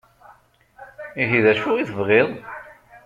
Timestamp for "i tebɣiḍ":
1.75-2.29